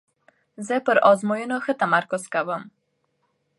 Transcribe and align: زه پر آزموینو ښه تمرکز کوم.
زه 0.67 0.75
پر 0.85 0.97
آزموینو 1.11 1.57
ښه 1.65 1.73
تمرکز 1.81 2.23
کوم. 2.33 2.61